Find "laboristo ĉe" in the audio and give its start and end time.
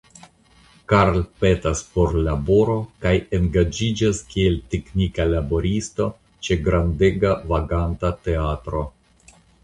5.33-6.57